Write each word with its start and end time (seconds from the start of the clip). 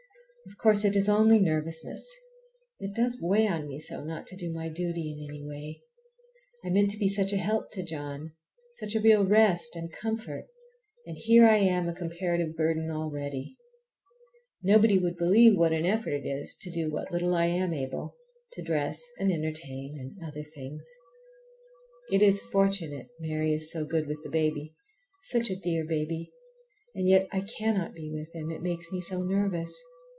Of 0.47 0.57
course 0.57 0.83
it 0.83 0.95
is 0.95 1.07
only 1.07 1.39
nervousness. 1.39 2.11
It 2.79 2.95
does 2.95 3.19
weigh 3.21 3.47
on 3.47 3.67
me 3.67 3.79
so 3.79 4.03
not 4.03 4.25
to 4.27 4.35
do 4.35 4.51
my 4.51 4.69
duty 4.69 5.11
in 5.13 5.29
any 5.29 5.45
way! 5.45 5.83
I 6.65 6.69
meant 6.71 6.89
to 6.91 6.97
be 6.99 7.07
such 7.07 7.31
a 7.31 7.37
help 7.37 7.69
to 7.71 7.83
John, 7.83 8.33
such 8.73 8.95
a 8.95 8.99
real 8.99 9.23
rest 9.23 9.75
and 9.75 9.93
comfort, 9.93 10.47
and 11.05 11.15
here 11.15 11.45
I 11.47 11.57
am 11.57 11.87
a 11.87 11.93
comparative 11.93 12.55
burden 12.57 12.89
already! 12.91 13.55
Nobody 14.63 14.97
would 14.97 15.15
believe 15.15 15.55
what 15.55 15.73
an 15.73 15.85
effort 15.85 16.11
it 16.11 16.27
is 16.27 16.55
to 16.61 16.71
do 16.71 16.89
what 16.91 17.11
little 17.11 17.35
I 17.35 17.45
am 17.45 17.71
able—to 17.71 18.63
dress 18.63 19.01
and 19.19 19.31
entertain, 19.31 19.95
and 19.99 20.21
order 20.25 20.43
things. 20.43 20.83
It 22.11 22.23
is 22.23 22.41
fortunate 22.41 23.07
Mary 23.19 23.53
is 23.53 23.71
so 23.71 23.85
good 23.85 24.07
with 24.07 24.21
the 24.23 24.29
baby. 24.29 24.73
Such 25.21 25.49
a 25.51 25.55
dear 25.55 25.85
baby! 25.85 26.33
And 26.95 27.07
yet 27.07 27.27
I 27.31 27.41
cannot 27.41 27.93
be 27.93 28.11
with 28.11 28.33
him, 28.33 28.49
it 28.51 28.63
makes 28.63 28.91
me 28.91 29.01
so 29.01 29.21
nervous. 29.21 29.79